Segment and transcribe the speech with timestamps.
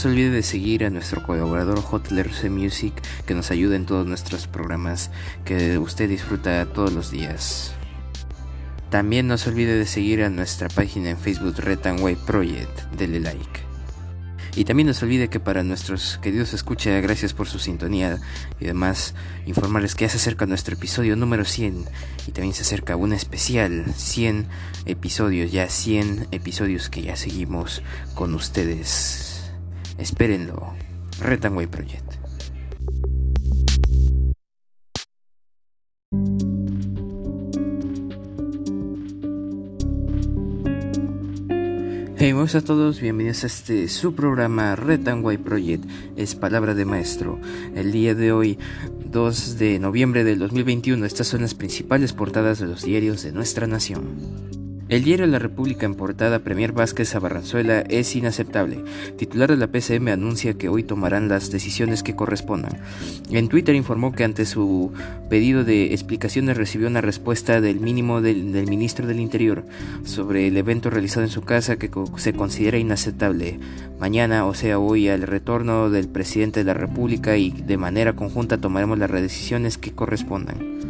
[0.00, 1.82] No se olvide de seguir a nuestro colaborador
[2.32, 2.94] C Music
[3.26, 5.10] que nos ayuda en todos nuestros programas
[5.44, 7.74] que usted disfruta todos los días.
[8.88, 12.80] También no se olvide de seguir a nuestra página en Facebook Red Way Project.
[12.96, 13.60] Dele like.
[14.56, 18.18] Y también no se olvide que para nuestros queridos escucha, gracias por su sintonía
[18.58, 21.84] y además informarles que ya se acerca nuestro episodio número 100
[22.26, 24.46] y también se acerca un especial 100
[24.86, 27.82] episodios, ya 100 episodios que ya seguimos
[28.14, 29.29] con ustedes.
[30.00, 30.72] Espérenlo.
[31.22, 32.14] Way Project.
[42.16, 45.84] Hey, buenos a todos, bienvenidos a este su programa White Project,
[46.16, 47.38] es Palabra de Maestro.
[47.74, 48.58] El día de hoy,
[49.04, 53.66] 2 de noviembre del 2021, estas son las principales portadas de los diarios de nuestra
[53.66, 54.59] nación.
[54.90, 58.82] El diario La República en portada Premier Vázquez a Barranzuela es inaceptable.
[59.16, 62.72] Titular de la PCM anuncia que hoy tomarán las decisiones que correspondan.
[63.30, 64.92] En Twitter informó que ante su
[65.28, 69.64] pedido de explicaciones recibió una respuesta del mínimo del, ministro del Interior
[70.02, 73.60] sobre el evento realizado en su casa que se considera inaceptable.
[74.00, 78.58] Mañana, o sea hoy, al retorno del presidente de la República y de manera conjunta
[78.58, 80.80] tomaremos las decisiones que correspondan.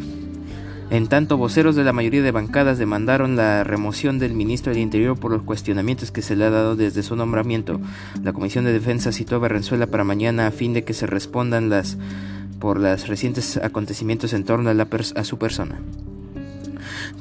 [0.90, 5.16] En tanto, voceros de la mayoría de bancadas demandaron la remoción del ministro del Interior
[5.16, 7.80] por los cuestionamientos que se le ha dado desde su nombramiento.
[8.24, 11.70] La Comisión de Defensa citó a Barrenzuela para mañana a fin de que se respondan
[11.70, 11.96] las
[12.58, 15.80] por los recientes acontecimientos en torno a su persona.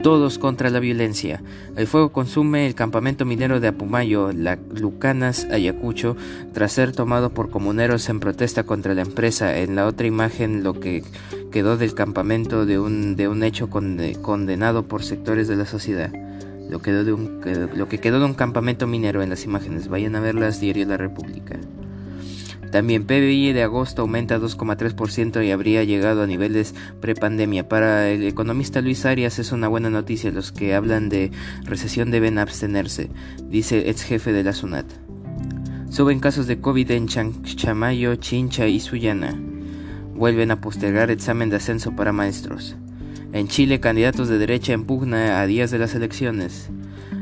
[0.02, 1.42] Todos contra la violencia.
[1.76, 6.16] El fuego consume el campamento minero de Apumayo, la Lucanas, Ayacucho,
[6.54, 9.58] tras ser tomado por comuneros en protesta contra la empresa.
[9.58, 11.04] En la otra imagen, lo que
[11.49, 16.11] quedó del campamento de un, de un hecho condenado por sectores de la sociedad.
[16.70, 17.42] Lo, quedó de un,
[17.76, 19.87] lo que quedó de un campamento minero en las imágenes.
[19.87, 21.60] Vayan a verlas, Diario la República.
[22.71, 27.67] También PBI de agosto aumenta 2,3% y habría llegado a niveles prepandemia.
[27.67, 30.31] Para el economista Luis Arias es una buena noticia.
[30.31, 31.31] Los que hablan de
[31.64, 33.10] recesión deben abstenerse,
[33.43, 34.86] dice ex jefe de la SUNAT.
[35.89, 39.48] Suben casos de COVID en Chamayo, Chincha y Sullana.
[40.19, 42.75] Vuelven a postergar examen de ascenso para maestros.
[43.31, 46.69] En Chile, candidatos de derecha en pugna a días de las elecciones.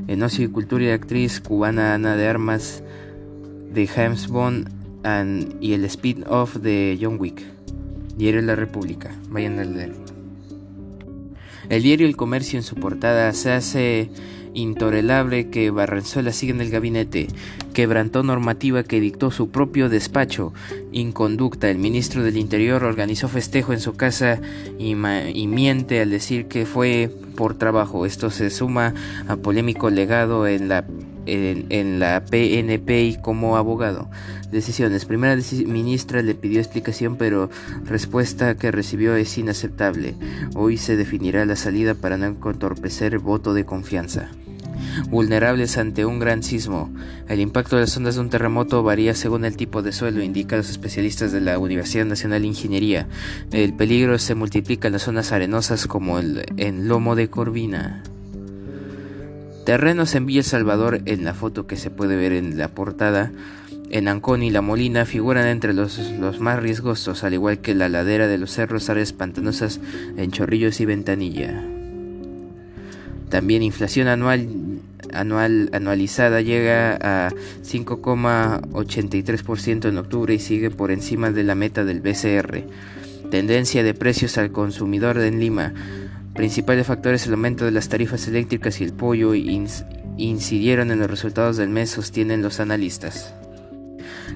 [0.08, 2.82] En ocio y cultura y actriz cubana Ana de Armas
[3.72, 4.72] de James Bond
[5.62, 7.44] y el spin-off de John Wick.
[8.18, 9.12] Diario La República.
[9.30, 9.94] Vayan a leer.
[11.70, 14.10] El diario El Comercio en su portada se hace
[14.58, 17.28] intolerable que Barranzuela siga en el gabinete.
[17.74, 20.54] Quebrantó normativa que dictó su propio despacho.
[20.92, 21.70] Inconducta.
[21.70, 24.42] El ministro del Interior organizó festejo en su casa
[24.80, 28.06] y, y miente al decir que fue por trabajo.
[28.06, 28.94] Esto se suma
[29.28, 30.86] a polémico legado en la
[31.28, 34.10] en, la PNP y como abogado.
[34.52, 35.06] Decisiones.
[35.06, 35.36] Primera
[35.66, 37.50] ministra le pidió explicación, pero
[37.84, 40.16] respuesta que recibió es inaceptable.
[40.56, 44.30] Hoy se definirá la salida para no entorpecer voto de confianza.
[45.10, 46.92] Vulnerables ante un gran sismo.
[47.28, 50.60] El impacto de las ondas de un terremoto varía según el tipo de suelo, indican
[50.60, 53.08] los especialistas de la Universidad Nacional de Ingeniería.
[53.52, 58.04] El peligro se multiplica en las zonas arenosas como el, en Lomo de Corvina.
[59.66, 63.32] Terrenos en Villa Salvador, en la foto que se puede ver en la portada,
[63.90, 67.90] en Ancón y La Molina figuran entre los, los, más riesgosos, al igual que la
[67.90, 69.80] ladera de los cerros áreas pantanosas
[70.18, 71.64] en Chorrillos y Ventanilla.
[73.30, 74.48] También inflación anual,
[75.20, 77.32] anual anualizada llega a
[77.64, 82.64] 5,83% en octubre y sigue por encima de la meta del BCR.
[83.32, 85.74] Tendencia de precios al consumidor en Lima
[86.38, 91.58] principales factores el aumento de las tarifas eléctricas y el pollo incidieron en los resultados
[91.58, 93.34] del mes, sostienen los analistas.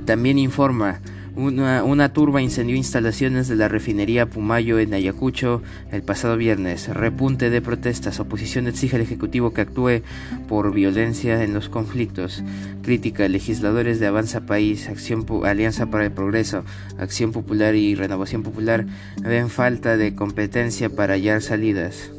[0.05, 0.99] También informa
[1.35, 5.61] una, turba incendió instalaciones de la refinería Pumayo en Ayacucho
[5.91, 6.89] el pasado viernes.
[6.89, 8.19] Repunte de protestas.
[8.19, 10.01] Oposición exige al Ejecutivo que actúe
[10.47, 12.43] por violencia en los conflictos.
[12.81, 13.27] Crítica.
[13.27, 16.63] Legisladores de Avanza País, Acción, Alianza para el Progreso,
[16.97, 18.85] Acción Popular y Renovación Popular
[19.21, 22.11] ven falta de competencia para hallar salidas.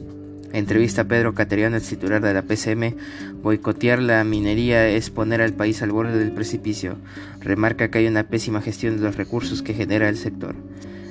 [0.53, 2.95] Entrevista a Pedro Cateriano, el titular de la PCM.
[3.43, 6.97] Boicotear la minería es poner al país al borde del precipicio.
[7.41, 10.55] Remarca que hay una pésima gestión de los recursos que genera el sector.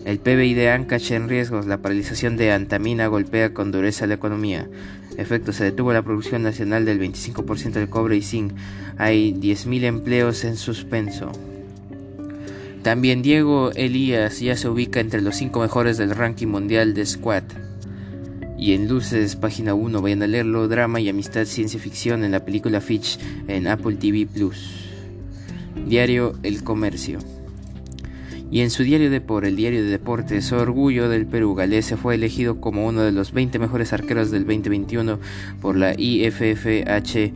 [0.05, 1.65] El PBI de Ancash en riesgos.
[1.65, 4.67] La paralización de Antamina golpea con dureza la economía.
[5.17, 8.53] Efecto, se detuvo la producción nacional del 25% del cobre y zinc.
[8.97, 11.31] Hay 10.000 empleos en suspenso.
[12.83, 17.70] También Diego Elías ya se ubica entre los 5 mejores del ranking mundial de squat.
[18.61, 22.45] Y en Luces, página 1, vayan a leerlo, drama y amistad, ciencia ficción en la
[22.45, 23.17] película Fitch
[23.47, 24.85] en Apple TV Plus.
[25.87, 27.17] Diario El Comercio.
[28.51, 32.15] Y en su diario de por el diario de deportes, Orgullo del Perú, Galese fue
[32.15, 35.19] elegido como uno de los 20 mejores arqueros del 2021
[35.61, 37.31] por la IFFHS.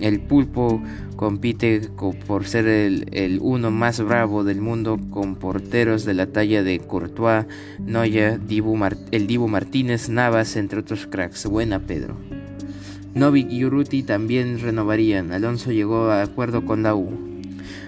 [0.00, 0.80] El pulpo
[1.16, 1.80] compite
[2.28, 7.46] por ser el, uno más bravo del mundo con porteros de la talla de Courtois,
[7.80, 11.46] Noya, el Dibu Martínez, Navas, entre otros cracks.
[11.46, 12.16] Buena Pedro.
[13.14, 15.32] Novik y Urruti también renovarían.
[15.32, 17.33] Alonso llegó a acuerdo con la U.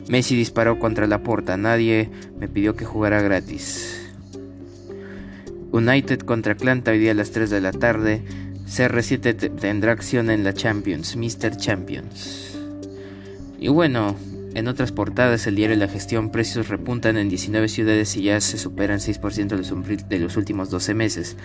[0.09, 4.13] Messi disparó contra la puerta, nadie me pidió que jugara gratis.
[5.73, 8.23] United contra Atlanta hoy día a las 3 de la tarde.
[8.67, 11.57] CR7 tendrá acción en la Champions, Mr.
[11.57, 12.57] Champions.
[13.59, 14.17] Y bueno,
[14.55, 18.57] en otras portadas, el diario La Gestión, precios repuntan en 19 ciudades y ya se
[18.57, 21.37] superan 6% de los últimos 12 meses.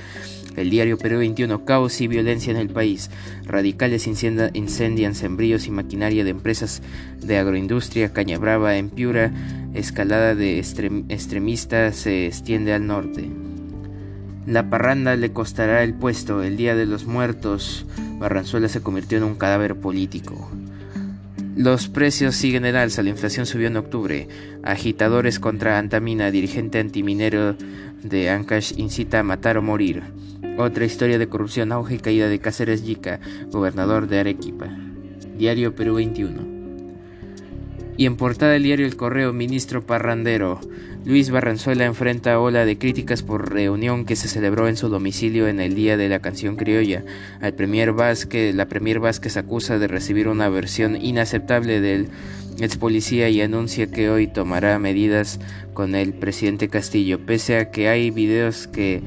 [0.55, 3.09] El diario Perú 21, caos y violencia en el país.
[3.45, 6.81] Radicales incendian sembríos y maquinaria de empresas
[7.21, 8.13] de agroindustria.
[8.13, 9.31] Caña Brava en Piura.
[9.73, 13.29] Escalada de extremistas se extiende al norte.
[14.45, 16.43] La parranda le costará el puesto.
[16.43, 17.85] El Día de los Muertos.
[18.19, 20.49] Barranzuela se convirtió en un cadáver político.
[21.55, 24.27] Los precios siguen en alza, la inflación subió en octubre.
[24.63, 27.55] Agitadores contra Antamina, dirigente antiminero
[28.03, 30.01] de Ancash, incita a matar o morir.
[30.57, 33.19] Otra historia de corrupción, auge y caída de Cáceres Yica,
[33.51, 34.69] gobernador de Arequipa.
[35.37, 36.50] Diario Perú 21.
[37.97, 40.59] Y en portada del diario El Correo, ministro Parrandero.
[41.05, 45.59] Luis Barranzuela enfrenta ola de críticas por reunión que se celebró en su domicilio en
[45.59, 47.03] el Día de la Canción Criolla.
[47.41, 52.09] Al premier Vázquez, la premier Vázquez acusa de recibir una versión inaceptable del
[52.59, 55.39] ex policía y anuncia que hoy tomará medidas
[55.73, 59.01] con el presidente Castillo, pese a que hay videos que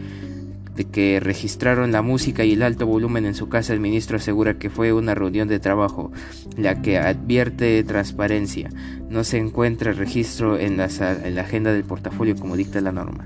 [0.74, 4.58] de que registraron la música y el alto volumen en su casa, el ministro asegura
[4.58, 6.12] que fue una reunión de trabajo,
[6.56, 8.70] la que advierte transparencia.
[9.08, 10.88] No se encuentra registro en la,
[11.24, 13.24] en la agenda del portafolio como dicta la norma.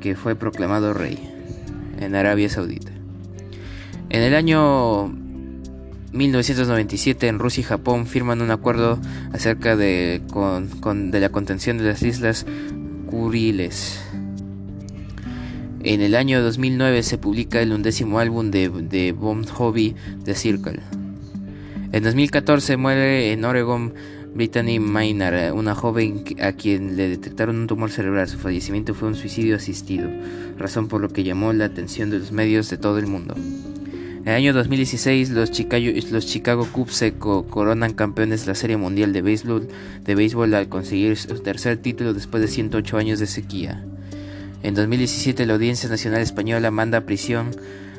[0.00, 1.18] que fue proclamado rey
[2.00, 2.92] en Arabia Saudita.
[4.10, 5.23] En el año
[6.14, 9.00] 1997 en Rusia y Japón firman un acuerdo
[9.32, 10.22] acerca de,
[11.12, 12.46] la contención de las islas
[13.10, 14.00] Kuriles.
[15.82, 20.80] En el año 2009 se publica el undécimo álbum de, Bon Hobby The Circle.
[21.90, 23.92] En 2014 muere en Oregon
[24.34, 28.28] Brittany Maynard, una joven a quien le detectaron un tumor cerebral.
[28.28, 30.08] Su fallecimiento fue un suicidio asistido,
[30.58, 33.34] razón por lo que llamó la atención de los medios de todo el mundo.
[34.24, 38.78] En el año 2016 los Chicago, los Chicago Cubs se coronan campeones de la Serie
[38.78, 43.84] Mundial de béisbol, al conseguir su tercer título después de 108 años de sequía.
[44.62, 47.50] En 2017 la Audiencia Nacional Española manda a prisión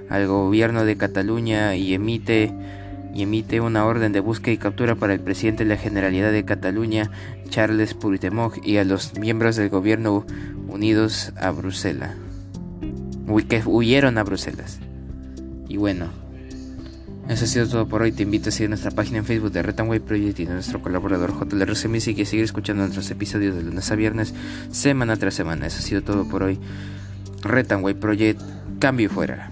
[0.10, 2.51] al gobierno de Cataluña y emite,
[3.62, 7.12] una orden de búsqueda y captura para el presidente de la Generalidad de Cataluña,
[7.50, 10.25] Charles Puigdemont, y a los miembros del gobierno
[10.67, 12.15] unidos a Bruselas.
[13.67, 14.79] huyeron a Bruselas.
[15.67, 16.10] Y bueno,
[17.27, 18.12] eso ha sido todo por hoy.
[18.12, 21.88] Te invito a seguir nuestra página en Facebook de Retanway Project y nuestro colaborador JLRC
[21.88, 24.34] Music y seguir escuchando nuestros episodios de lunes a viernes,
[24.72, 25.67] semana tras semana.
[25.67, 26.60] Eso ha sido todo por hoy.
[27.41, 28.41] Retanway Project,
[28.79, 29.50] cambio fuera.